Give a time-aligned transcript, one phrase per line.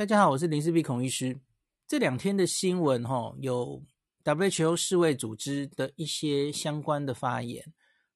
[0.00, 1.38] 大家好，我是林氏璧孔医师。
[1.86, 3.82] 这两天的新闻哈，有
[4.24, 7.62] WHO 世卫组织的一些相关的发言，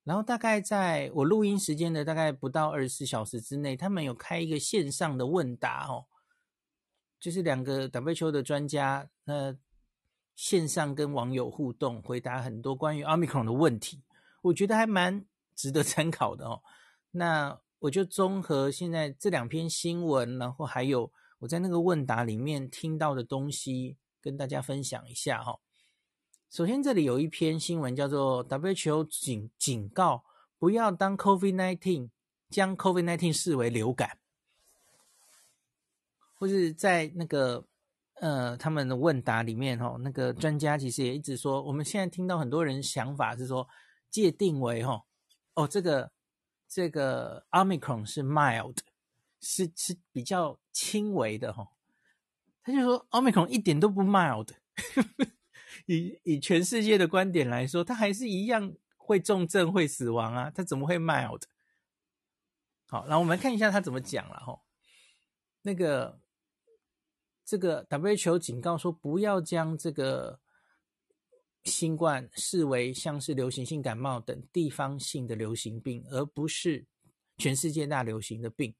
[0.02, 6.06] 然后大概在我录音时间的大概不到二十四小时之内，他们有开一个线上的问答哦，
[7.20, 9.54] 就是两个 WHO 的专家，那
[10.34, 14.02] 线上跟网友互动，回答很多关于 Omicron 的问题，
[14.40, 15.22] 我觉得还蛮
[15.54, 16.62] 值得参考的哦。
[17.10, 21.12] 那我就综合现在这两篇新闻，然后还有
[21.44, 25.60] 我在那个问答里面听到的东西，跟大家分享一下哈。
[26.50, 30.24] 首先，这里有一篇新闻叫做 “WHO 警警告，
[30.58, 32.08] 不要当 COVID-19
[32.48, 34.16] 将 COVID-19 视为流感”，
[36.40, 37.66] 或是在那个
[38.14, 43.68] 呃他们的问答里面哈，那个专家其实也一直说，我们现在听到很多人想法是说
[44.08, 45.04] 界定为哈
[45.52, 46.10] 哦这个。
[46.66, 48.78] 这个 Omicron 是 mild，
[49.40, 51.70] 是是比较轻微的哈。
[52.62, 54.50] 他就说 Omicron 一点都不 mild，
[55.86, 61.42] 以以全世界的观点来说，他还是一样会重症会死亡啊，他怎么会 mild？
[62.88, 64.60] 好，那我们看一下他怎么讲了哈。
[65.62, 66.20] 那个
[67.44, 70.40] 这个 WHO 警告说，不要将这个。
[71.64, 76.86] 新冠视为像是流行性感冒等地方性的流行病，而不是
[77.38, 78.74] 全世界大流行的病。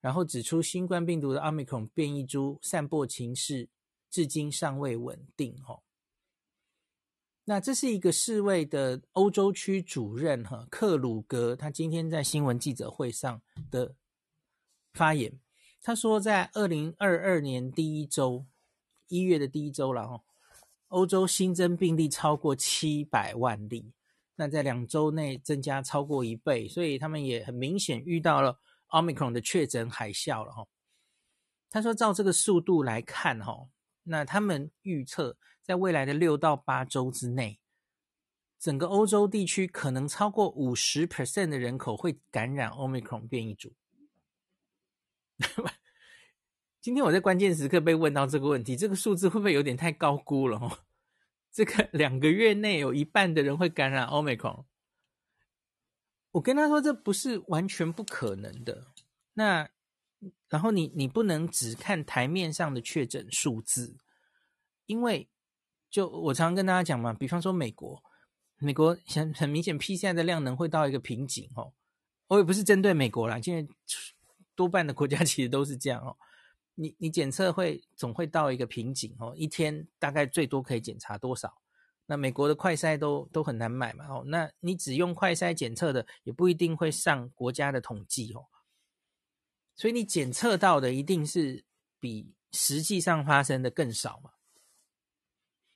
[0.00, 3.68] 然后指出，新冠病毒的奥密克戎变异株散播情势
[4.08, 5.56] 至今尚未稳定。
[5.62, 5.82] 哈，
[7.44, 13.94] 那这是一个世卫的欧洲区主任哈克鲁格，他今天在新闻记者会上的
[14.92, 15.38] 发言，
[15.82, 18.46] 他说，在二零二二年第一周，
[19.08, 20.22] 一月的第一周了哈。
[20.88, 23.92] 欧洲新增病例超过七百万例，
[24.36, 30.66] 那在两周内增加超过一倍，所以他们也很明显遇到了 Omicron 的确诊海啸了哈。
[31.70, 33.68] 他说，照这个速度来看哈，
[34.04, 37.60] 那他们预测在未来的六到八周之内，
[38.58, 43.74] 整个欧洲地区可能超过五十 percent 的人口会感染 Omicron 变异株。
[46.80, 50.56] 今天我在关键时刻被问到这个问题，这个数字会不会有点太高估了？
[50.58, 50.78] 哦，
[51.52, 54.64] 这个两个月内有一半的人会感染 Omicron，
[56.32, 58.86] 我跟他说这不是完全不可能的。
[59.34, 59.68] 那
[60.48, 63.96] 然后你你不能只看台面上的确诊数字，
[64.86, 65.28] 因为
[65.90, 68.02] 就我常常跟大家讲嘛，比方说美国，
[68.58, 71.72] 美国很很明显 PCR 的量能会到一个瓶颈哦。
[72.26, 73.74] 我也不是针对美国啦，现在
[74.54, 76.16] 多半的国家 其实都是这样哦。
[76.74, 81.60] 你你检测会总会到一个瓶颈哦，一天大概最多可以检查多少？
[82.10, 88.48] 那美国的快筛都都很难买嘛哦，那你只用快筛检测的也不一定会上国家的统计哦，
[89.76, 91.66] 所以你检测到的一定是
[92.00, 94.30] 比实际上发生的更少嘛。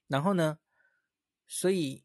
[0.09, 0.59] 然后呢，
[1.47, 2.03] 所以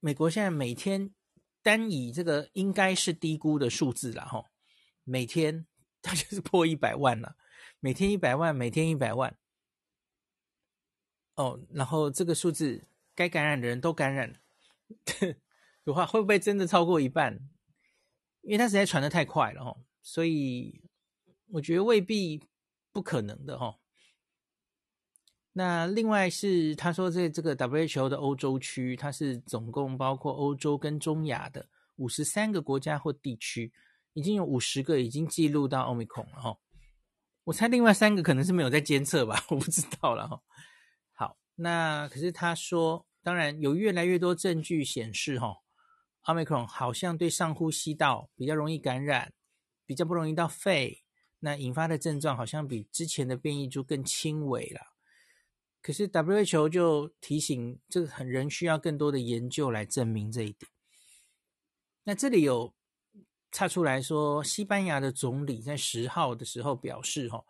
[0.00, 1.14] 美国现在每天
[1.62, 4.50] 单以这个应该是低估的数字了哈，
[5.04, 5.66] 每天
[6.02, 7.36] 它就是破一百万了。
[7.80, 9.36] 每天一百万，每天一百万，
[11.34, 14.36] 哦，然后这个数字该感染的人都感染了，
[15.84, 17.38] 的话会不会真的超过一半？
[18.42, 20.82] 因为它实在传得太快了哦，所以
[21.48, 22.42] 我觉得未必
[22.92, 23.78] 不可能的哈。
[25.52, 33.70] 那另外是他说在这个 WHO 的欧洲区，它是总共包括欧洲跟中亚的五十三个国家或地区，
[34.14, 36.58] 已经有五十个已经记录到 Omicron 了哈。
[37.44, 40.42] 我猜另外三个可能是没有在监测吧，我不知道了哈。
[41.62, 45.58] 那可是他说，当然有越来越多证据显示，哈
[46.24, 49.32] ，Omicron 好像对上呼吸道比较容易感染，
[49.86, 51.02] 比较不容易到肺，
[51.38, 54.80] 那引发的症状好像比之前的变异株更轻微了。
[55.80, 60.70] 可是 WHO 就提醒，这个很仍需要更多的研究来证明这一点。
[62.04, 62.74] 那这里有。
[63.54, 67.44] 插出来说，西班牙的总理在十号的时候表示，哈，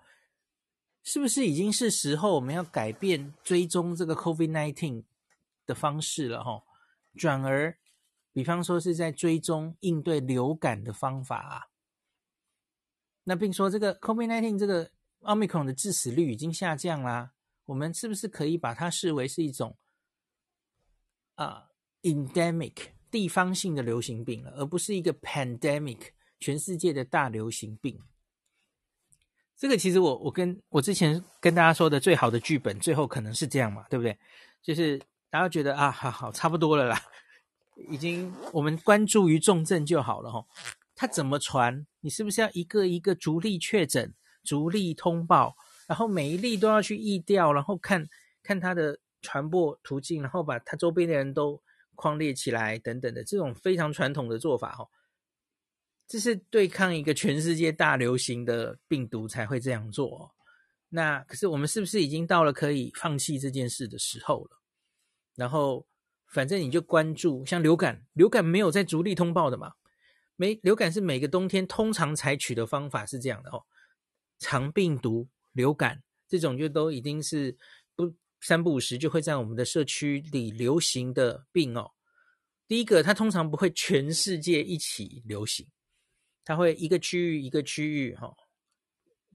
[1.02, 5.04] 是不是已经是时候我们要改变追踪这个 COVID-19
[5.66, 6.62] 的方式了，哈，
[7.14, 7.76] 转而，
[8.32, 11.66] 比方说是在追踪应对流感的方法啊。
[13.24, 14.90] 那并说这个 COVID-19 这个
[15.20, 17.32] Omicron 的致死率已经下降啦，
[17.66, 19.76] 我们是不是可以把它视为是一种
[21.34, 21.70] 啊
[22.02, 22.92] endemic？
[23.12, 25.98] 地方性的流行病了，而不是一个 pandemic
[26.40, 28.02] 全世界的大流行病。
[29.62, 34.18] 这个其实我我跟我之前跟大家说的最好的剧本，最后可能是这样嘛，对不对？
[34.60, 35.00] 就是
[35.30, 37.00] 大家觉得啊，好好差不多了啦，
[37.88, 40.44] 已经我们关注于重症就好了哈。
[40.96, 41.86] 它怎么传？
[42.00, 44.12] 你是不是要一个一个逐例确诊、
[44.42, 45.54] 逐例通报，
[45.86, 48.08] 然后每一例都要去疫调，然后看
[48.42, 51.62] 看它的传播途径，然后把它周边的人都
[51.94, 54.88] 框列起来等等的这种非常传统的做法哦。
[56.12, 60.18] 这是对抗一个全世界大流行的病毒才会这样做。
[60.18, 60.30] 哦
[60.90, 64.60] 那可是我们是不是已经到了可以放弃这件事的时候了？
[65.34, 65.86] 然后
[66.26, 69.72] 反正你就关注，像流感，流感没有在逐例通报的嘛？
[70.36, 73.64] 没，流感是每个冬天通常采取的方法是这样的哦。
[74.38, 77.56] 肠病毒流感这种就都已经是
[77.96, 81.90] 不三不五时就会在我们的社区里流行的病哦。
[82.68, 85.66] 第一个，它通常不会全世界一起流行。
[86.44, 88.34] 它会一个区域一个区域哈，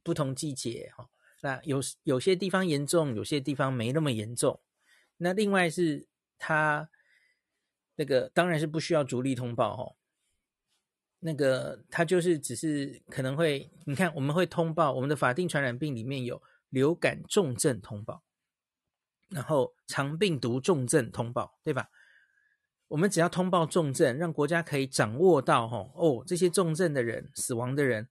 [0.03, 1.09] 不同季节哈，
[1.41, 4.59] 那有有些地方严重，有些地方没那么严重。
[5.17, 6.07] 那另外是
[6.37, 6.89] 它
[7.95, 9.95] 那个当然是不需要逐例通报哈，
[11.19, 18.23] 那个它就是只是可能会，你看我们会通报我们的法定传染病里面有流感重症通报，
[19.29, 21.89] 然后肠病毒重症通报，对吧？
[22.89, 28.07] 我们只要通报重症，让国家可以掌握到哈哦，这些重症的人、死亡的人，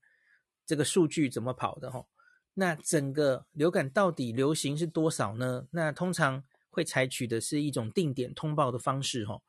[0.65, 2.05] 这个数据怎么跑的哈？
[2.53, 5.67] 那整个流感到底流行是多少呢？
[5.71, 9.41] 那通常会采取的是一种定点通报的方式哈。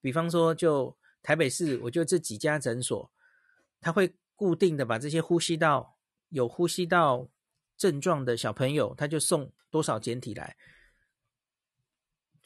[0.00, 3.10] 比方说，就台北市，我就这几家诊所，
[3.80, 5.96] 他会固定的把这些呼吸道
[6.28, 7.28] 有呼吸道
[7.76, 10.56] 症状的小朋友，他就送多少检体来。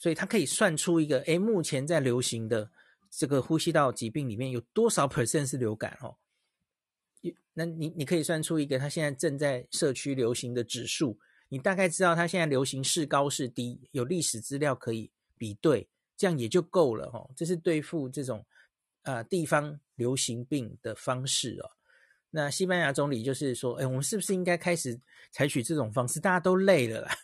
[0.01, 2.71] 所以它可以算出一个，哎，目前在流行的
[3.11, 6.17] 这个呼吸道疾病里面有多少 percent 是流感哦？
[7.53, 11.19] 那你你可以算出一个它现在正在社区流行的指数，
[11.51, 15.87] 你大概知道它现在流行是高是低，有历史资料可以比对，
[16.17, 17.31] 这样也就够了哦。
[17.37, 18.39] 这是对付这种
[19.03, 21.71] 啊、呃、地方流行病的方式哦。
[22.31, 24.99] 那西班牙总理就是说，哎，我们是不是应该开始
[25.31, 26.19] 采取这种方式？
[26.19, 27.15] 大家都累了啦，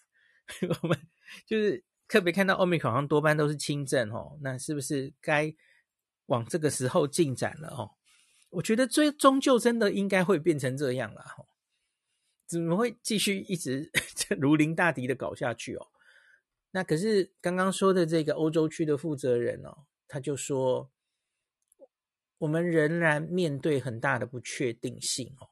[0.83, 0.99] 我们
[1.47, 1.83] 就是。
[2.09, 5.55] 特别看到 Omicron 好像多半都是轻症哦，那是不是该
[6.27, 7.91] 往这个时候进展了哦？
[8.51, 11.47] 我觉得最终究真的应该会变成这样了哦，
[12.47, 13.91] 怎么会继续一直
[14.41, 15.89] 如临大敌的搞下去哦？
[16.71, 20.91] 那可是刚刚说的这个欧洲区的负责人哦，他就说
[22.39, 25.49] 我们仍然面对很大的不确定性哦，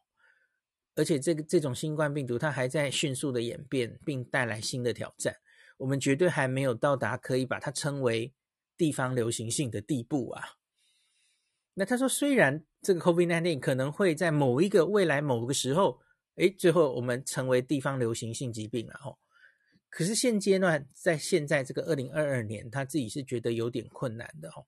[0.94, 5.34] 而且这个这种新冠病毒它还在迅速的演变，并带来新的挑战。
[5.78, 8.32] 我们绝对还没有到达可以把它称为
[8.76, 10.42] 地方流行性的地步啊。
[11.74, 16.00] 那他说，虽然这个 COVID-19 可能会在某一个未来某个时候，
[16.36, 19.18] 诶，最后我们成为地方流行性疾病了哦。
[19.90, 24.66] 可是现阶段，在现在这个二零二二年，他自己是觉得有点困难的哦。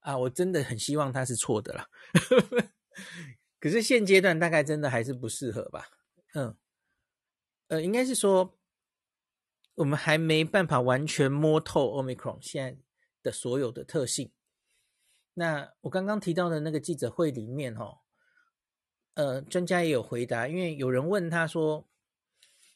[0.00, 1.88] 啊，我真的很希望他是错的啦。
[3.58, 5.88] 可是现阶段大概真的还是不适合吧？
[6.34, 6.54] 嗯，
[7.68, 8.58] 呃，应该是说。
[9.76, 12.80] 我们还没办法完全摸透 Omicron 现在
[13.22, 14.30] 的所有的特性。
[15.34, 17.98] 那我刚刚提到的那个记者会里面，哦，
[19.14, 21.88] 呃，专家也有回答，因为有人问他说，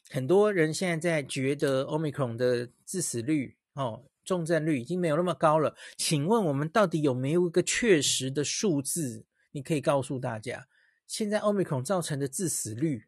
[0.09, 5.75] 很多人现在在觉得 Omicron 的致死率，哦，重症率已经没有那么高了。
[5.97, 9.25] 请问我们到底有没有一个确实的数字？
[9.51, 10.67] 你可以告诉大家，
[11.07, 13.07] 现在 Omicron 造成的致死率、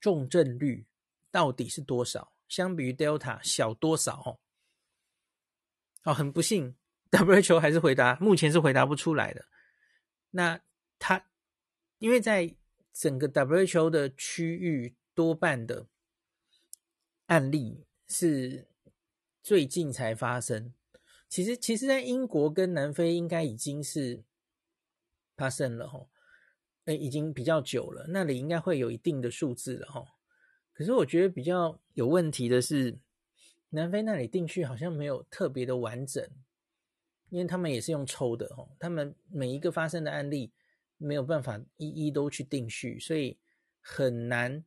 [0.00, 0.86] 重症率
[1.30, 2.32] 到底是多少？
[2.50, 4.40] 相比于 Delta 小多少哦？
[6.04, 6.76] 哦，很不幸
[7.10, 9.46] ，WHO 还是回答，目前是回答不出来的。
[10.30, 10.60] 那
[10.98, 11.30] 他
[11.98, 12.54] 因为在
[12.92, 15.86] 整个 WHO 的区域，多半的
[17.26, 18.68] 案例是
[19.42, 20.74] 最近才发生。
[21.28, 24.24] 其实，其实，在英国跟南非应该已经是
[25.36, 26.10] 发生了哦，
[26.86, 30.08] 诶，已经比较久了，那里应该会有一定的数字了哦。
[30.72, 32.98] 可是我觉得比较有问题的是，
[33.70, 36.26] 南非那里定序好像没有特别的完整，
[37.28, 40.52] 因为他们也是用抽的哦，他们每一个发生的案例
[40.96, 43.38] 没有办法一一都去定序，所以
[43.80, 44.64] 很难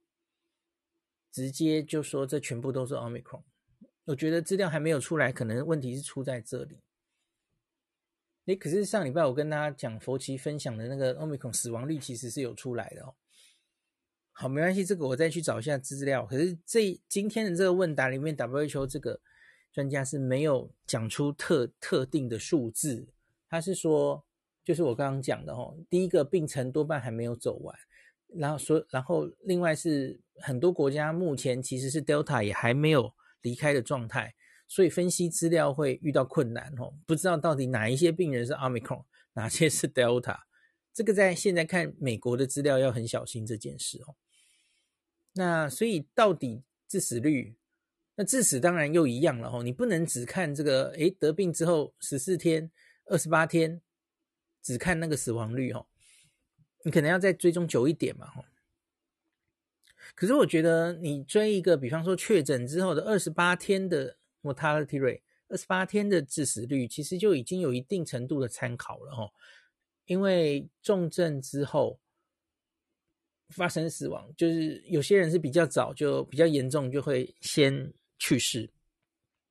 [1.31, 3.41] 直接就说这全部都是 Omicron。
[4.05, 6.79] 我觉得资料还没有出来，可能问题是出在这里。
[8.45, 13.15] 诶，可是上礼拜我跟大家讲佛奇分享的那个 Omicron 死亡率其实是有出来的哦。
[14.35, 16.25] 好，没关系，这个我再去找一下资料。
[16.25, 19.21] 可是这今天的这个问答里面，WHO 这个
[19.71, 23.07] 专家是没有讲出特特定的数字。
[23.47, 24.25] 他是说，
[24.63, 27.77] 就是我刚刚讲的哦，第一个病程多半还没有走完，
[28.35, 33.13] 然后说，然后另外是很多国家目前其实是 Delta 也还没有
[33.43, 34.33] 离开的状态，
[34.67, 40.39] 所以分析资料会遇到困难哦，不知道到底哪一些病人是 Omicron，哪些是 Delta。
[40.93, 44.15] 这个在现在看美国的资料要很小心这件事哦。
[45.33, 47.55] 那所以到底致死率，
[48.15, 49.63] 那致死当然又一样了哦。
[49.63, 52.71] 你不能只看这个，诶，得病之后十四天、
[53.07, 53.81] 二十八天，
[54.61, 55.87] 只看那个死亡率哦。
[56.85, 58.45] 你可能要再追踪久一点嘛，哈。
[60.13, 69.33] 可是我觉得你追一个，比方说确诊之后的二十八天的 mortality rate，二十八天的致死率，其实就已经有一定程度的参考了，哦。
[70.05, 71.99] 因为重症之后
[73.49, 78.69] 发生死亡，就是有些人是比较早就比较严重，就会先去世。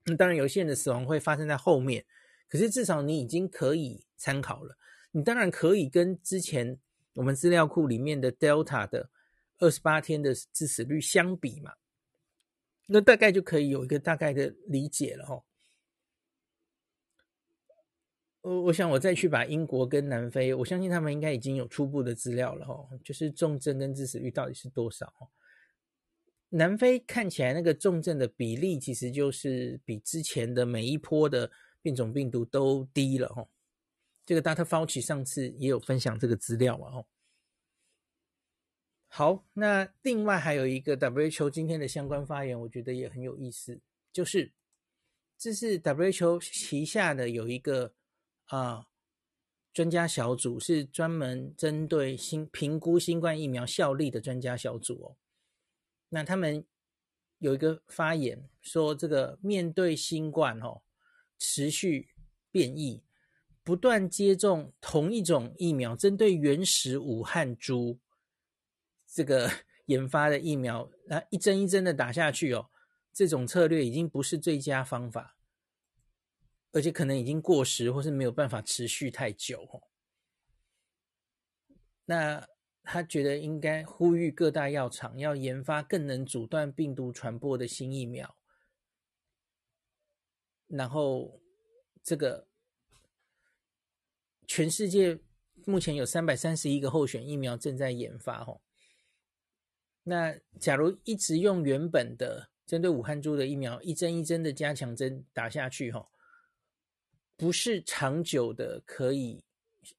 [0.04, 2.04] 那当然，有些人的死亡会发生在后面，
[2.48, 4.76] 可是至少你已经可以参考了。
[5.10, 6.78] 你当然可以跟之前。
[7.14, 9.10] 我们资料库里面的 Delta 的
[9.58, 11.74] 二十八天的致死率相比嘛，
[12.86, 15.44] 那大概就可以有一个大概的理解了哈。
[18.42, 25.12] 我我想我再去把英国跟南非，我相信他们应该已经有初步的资料了哈，就是重症跟致死率到底是多少。
[26.48, 33.48] 南非看起来那个重症的比例其实就是比之前的每一波的变种病毒都低了哈。
[34.26, 36.88] 这个 Data Fauci 上次也有分享这个资料嘛？
[36.88, 37.06] 哦，
[39.08, 43.80] 好，那另外还有一个 WHO 今天的相关发言，我觉得也很有意思，
[44.12, 44.52] 就是
[45.38, 47.94] 这是 WHO 旗下的有一个
[48.56, 48.86] 啊
[49.72, 55.16] 专家小组，是专门针对新评估新冠疫苗效力的专家小组哦。
[56.10, 56.66] 那他们
[57.38, 60.82] 有一个发言说，这个面对新冠哦
[61.38, 62.10] 持续
[62.50, 63.02] 变异。
[63.64, 68.00] 不断接种同一种疫苗，针对原始武汉株
[69.06, 69.48] 这个
[69.86, 72.68] 研发的疫苗，那一针一针的打下去哦，
[73.12, 75.36] 这种策略已经不是最佳方法，
[76.72, 79.82] 而且可能已经过时，或是没有办法持续太久哦。
[82.04, 82.48] 那
[82.82, 88.36] 他觉得应该呼吁各大药厂要研发更能阻断病毒传播的新疫苗，
[90.66, 91.40] 然后
[92.02, 92.48] 这个。
[94.44, 95.18] 全世界
[95.64, 98.60] 目前有三百三十一个候选疫苗正在研发，吼。
[100.02, 106.11] 那假如一直用原本的针对武汉株的疫苗，一针一针的加强针打下去，吼，
[107.42, 109.42] 不是长久的可以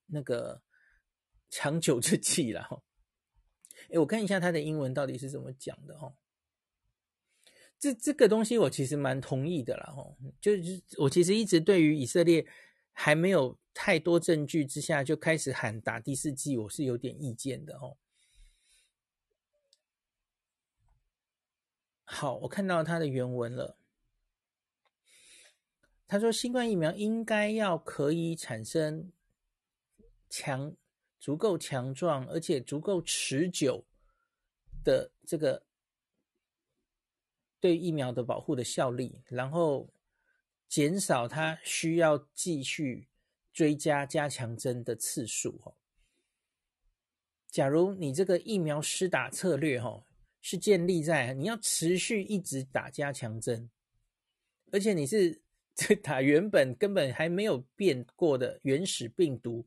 [0.06, 0.62] 那个
[1.50, 2.82] 长久之计了，哈。
[3.92, 6.16] 哎，我看一下他的英文到底是怎么讲的，吼。
[7.78, 10.16] 这这个东西我其实蛮同意的啦，吼。
[10.40, 12.48] 就是我其实一直对于以色列
[12.94, 13.58] 还没有。
[13.76, 17.98] 太多证据之下就开始喊打第四季，我是有点意见的哦。
[22.04, 23.76] 好，我看到他的原文了。
[26.14, 29.12] 他说，新冠疫苗应该要可以产生
[30.30, 30.76] 强、
[31.20, 33.84] 足够强壮而且足够持久
[34.84, 35.66] 的这个
[37.60, 39.92] 对疫苗的保护的效力，然后
[40.70, 43.08] 减少它需要继续。
[43.52, 45.76] 追加加强针的次数哦。
[47.52, 50.04] 假如你这个疫苗施打策略哈，
[50.42, 53.70] 是建立在你要持续一直打加强针，
[54.72, 55.43] 而且你是
[55.76, 59.66] 这打原本根本还没有变过的原始病毒，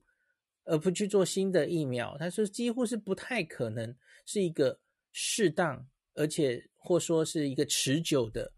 [0.64, 3.94] 而不去做新的疫苗，他说几乎是不太可能
[4.24, 4.78] 是一个
[5.12, 8.52] 适当而且或说是一个持久的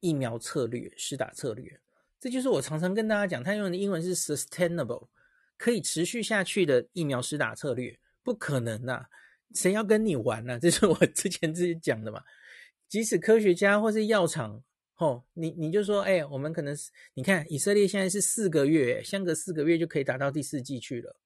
[0.00, 1.80] 疫苗策略施打策略。
[2.20, 5.08] 这就是我常常跟大家讲，他用的英文是 sustainable，
[5.56, 9.08] 可以持续下去的疫苗施打策略，不可能呐、啊，
[9.54, 10.58] 谁要跟你玩呢、啊？
[10.60, 12.22] 这是我之前自己讲的嘛。
[12.88, 14.64] 即使科学家或是药厂，
[14.98, 21.16] 哦，你你就说，哎，我们可能是，你看以色列现在是四个月，相隔四个月就可以打到第四季去了，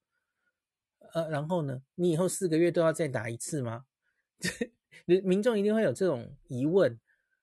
[1.12, 3.84] 呃，然后呢，你以后四个月都要再打一次吗？
[5.04, 6.98] 民众一定会有这种疑问，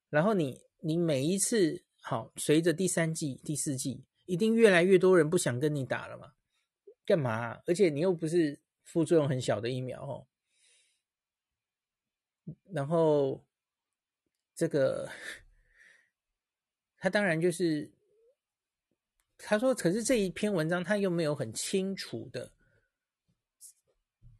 [0.09, 1.83] 然后你你每一次。
[2.01, 6.31] 好，随着第三季、第四季，一定越来越多人不想跟你打了嘛？
[7.05, 7.59] 干嘛？
[7.67, 10.25] 而且你又不是副作用很小的疫苗哦。
[12.71, 13.43] 然后
[14.55, 15.09] 这个，
[16.99, 17.89] 他当然就是
[19.37, 22.51] 他说，可是这一篇文章他又没有很清楚的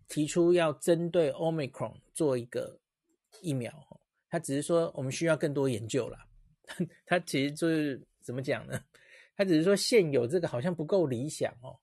[0.08, 2.80] 提出要针对 Omicron 做一个
[3.42, 3.72] 疫苗，
[4.30, 6.18] 他只是说我们需要更多研究了。
[7.06, 8.84] 他其实就是怎么讲呢？
[9.36, 11.80] 他只是说现有这个好像不够理想哦，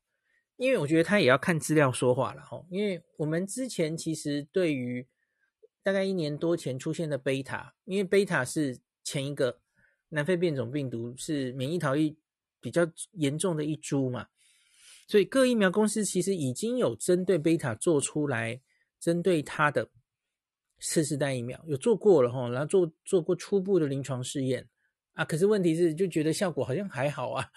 [0.56, 2.66] 因为我觉得他也要看资料说话了哦。
[2.68, 5.08] 因为我们之前其实对于
[5.82, 9.58] 大概一年多前出现的贝塔，因为贝塔是前一个
[10.08, 12.16] 南非变种病毒，是免疫逃逸
[12.60, 14.28] 比较严重的一株嘛，
[15.06, 18.60] 所以各疫苗公司其实已经有针对贝塔做出来
[18.98, 19.88] 针对它的
[20.78, 24.68] 次世代疫苗，有做过了哈，然后做做过初步的临床试验。
[25.14, 27.50] 啊，可是问题是就觉得效果好像还好啊，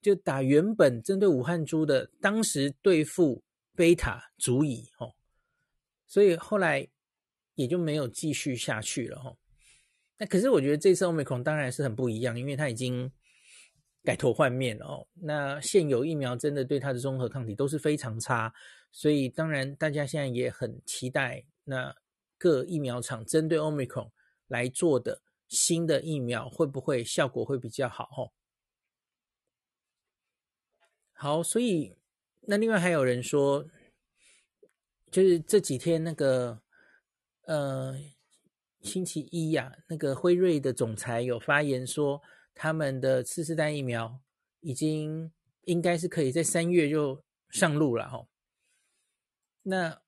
[0.00, 3.42] 就打原本针对武汉株的，当时对付
[3.74, 5.12] 贝塔足矣哦，
[6.06, 6.88] 所以后来
[7.56, 9.36] 也就没有继续下去了哈。
[10.20, 13.10] 那可是我觉得这次 Omicron 当然是很不一样，因为它已经
[14.04, 15.08] 改头换面了哦。
[15.14, 18.54] 那现有疫苗真的对它的综合抗体都是非常差，
[18.92, 21.92] 所以当然大家现在也很期待那。
[22.42, 24.12] 各疫苗厂针对 Omicron
[24.48, 28.04] 来做的新的疫苗会不会效果会比较好？
[28.16, 28.32] 哦，
[31.12, 31.94] 好，所以
[32.40, 33.66] 那另外还有人说，
[35.10, 36.62] 就是这几天那个
[37.42, 37.94] 呃
[38.82, 42.20] 星期一呀，那个辉瑞的总裁有发言说，
[42.54, 44.20] 他们的次世代疫苗
[44.60, 45.30] 已经
[45.64, 48.26] 应该是可以在三月就上路了，哈，
[49.62, 50.00] 那。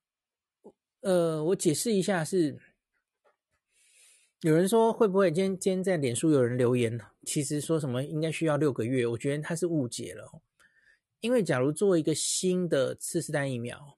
[1.01, 2.57] 呃，我解释一下是，
[4.39, 10.41] 有人说会不会今天今天在脸书有人留言，其实说什么应该需要六个月，我觉得他是误解了。
[11.19, 13.97] 因为假如做一个新的次世代疫苗，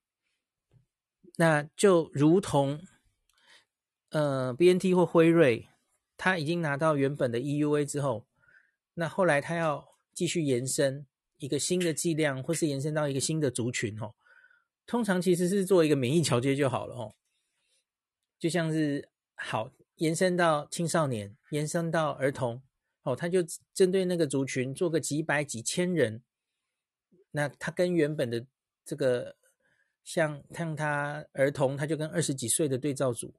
[1.35, 2.81] 那就如同
[4.15, 5.67] 呃 BNT 或辉瑞，
[6.15, 8.25] 他已经拿到原本的 EUA 之后，
[8.93, 11.05] 那后来他要继续延伸
[11.37, 14.15] 一个新的剂量，或是延伸到一个新的族群哦。
[14.87, 17.13] 通常其实是做一个免疫桥接就好了哦，
[18.39, 22.63] 就像是好延伸到青少年，延伸到儿童
[23.03, 23.39] 哦，他就
[23.73, 26.23] 针对那个族群做个几百几千人，
[27.31, 28.45] 那他跟原本的
[28.85, 29.35] 这个
[30.05, 33.33] 像像他儿童，他就跟二十几岁的对照组，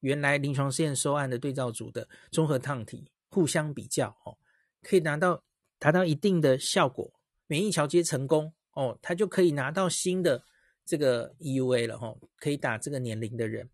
[0.00, 4.38] 原来临床试验收案的对照组的综合抗体互相比较哦，
[4.82, 5.44] 可以拿到
[5.78, 7.12] 达到一定的效果，
[7.46, 10.44] 免疫桥接成功哦，他就可以拿到新的。
[10.88, 13.68] 这个 EUA 了哈，可以打这个年龄的人。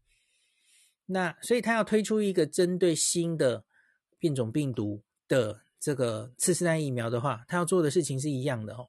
[1.05, 3.67] 那所以他要推出一个针对新的
[4.19, 8.89] 变种病毒的这个次世代疫苗的话，他要做的事情是一样的哦。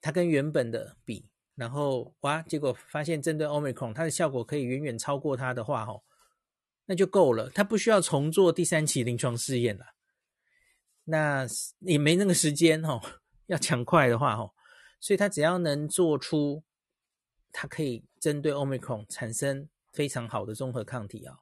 [0.00, 6.02] 他跟原本的比，然后哇，结果发现针对 Omicron 它的效果可以远远超过它的话，哦，
[6.86, 9.94] 那就够了，它不需要重做第三期临床试验了。
[11.04, 11.46] 那
[11.80, 13.00] 也没那个时间哦，
[13.46, 14.52] 要抢快的话，哦。
[15.00, 16.64] 所以，他只要能做出，
[17.52, 21.36] 它可以针对 Omicron 产生非常好的综合抗体啊，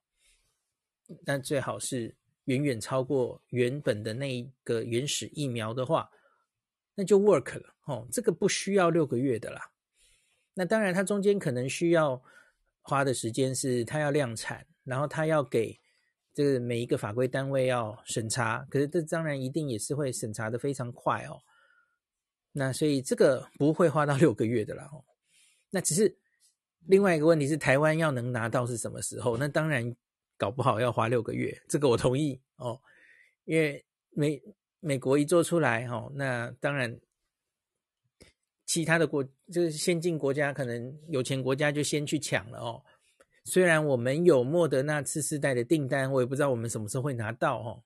[1.25, 6.11] 但最好是远远超过原本的那一个原始疫苗的话，
[6.97, 8.09] 那就 work 了哦。
[8.11, 9.71] 这个不需要六个月的啦。
[10.55, 12.23] 那当然，它中间可能需要
[12.81, 15.79] 花的时间是，它要量产，然后它要给
[16.35, 21.41] 这个每一个法规单位要审查，可是这当然一定也是会审查的非常快哦。
[22.53, 25.03] 那所以这个不会花到 六个月的啦，哦，
[25.71, 26.15] 那只是
[26.87, 29.39] 另外一个问题是台湾要能拿到是什么时候？
[29.39, 29.95] 那当然
[30.37, 32.79] 搞不好要花六个月，这个我同意哦，
[33.45, 34.43] 因为美
[34.81, 36.95] 美国一做出来哦，那当然
[38.73, 42.83] 其他的国就是先进国家可能有钱国家就先去抢了哦。
[43.45, 47.83] 虽然我们有莫德纳次世代的订单，我也不知道我们什么时候会拿到哦。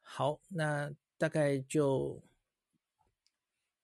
[0.00, 2.20] 好，那大概就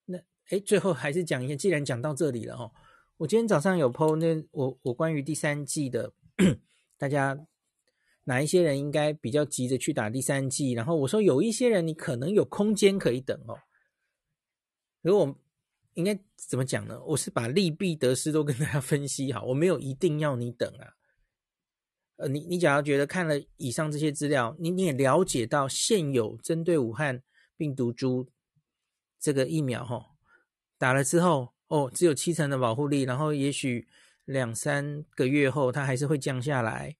[0.07, 0.18] 那。
[0.49, 2.72] 哎，最后还是讲一下，既然讲到这里了哦，
[3.18, 6.12] 我今天早上有 po 那我我关于第三季的，
[6.99, 7.46] 大家
[8.25, 10.72] 哪一些人应该比较急着去打第三季？
[10.72, 13.57] 然后我说有一些人你可能有空间可以等哦。
[15.01, 15.38] 如果
[15.97, 17.03] 应该怎么讲呢？
[17.05, 20.93] 我是把利弊得失都跟大家分析好，我没有一定要你等啊。
[22.17, 27.23] 呃，你你假如觉得看了以上这些资料，你你也了解到现有针对武汉
[27.57, 28.31] 病毒株
[29.19, 30.03] 这个疫苗哈。
[30.79, 33.89] 打了之后，哦，只有七成的保护力，然后也许
[34.27, 36.97] 两三个月后，它还是会降下来。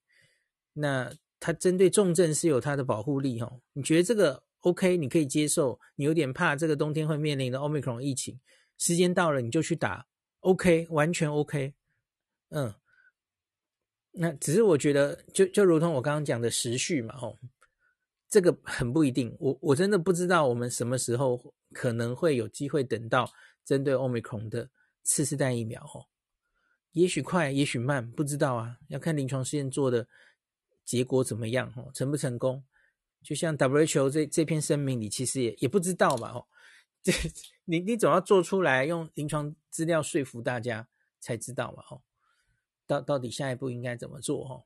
[0.73, 4.97] 那它针对重症是有它的保护力，哦，你觉得这个 OK？
[4.97, 5.79] 你可以接受？
[5.95, 8.39] 你有点怕这个冬天会面临的 Omicron 疫情，
[8.77, 10.07] 时间到了你就去打
[10.41, 11.73] ，OK，完全 OK。
[12.49, 12.73] 嗯，
[14.11, 17.37] 那只是我觉得，就就如同我刚刚讲的时序嘛，哦，
[18.29, 19.35] 这个很不一定。
[19.39, 23.31] 我我真的不知道我们什么时候可能会有机会等到。
[23.67, 24.69] 针对 Omicron 的
[25.03, 26.07] 次世代疫苗，哦，
[26.93, 30.07] 也许快，也许慢，不知道啊，要看临床试验做的
[30.85, 32.63] 结果怎么样，哦，成不成功？
[33.21, 36.47] 就像 WHO 这这篇声明里，其实也也不知道嘛，哦，
[37.11, 37.31] 这
[37.63, 40.89] 你你总要做出来，用临床资料说服大家
[41.21, 42.01] 才知道嘛，哦，
[42.85, 44.65] 到到底下一步应该怎么做，哦，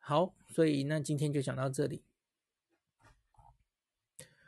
[0.00, 2.02] 好，所以那今天就讲到这里。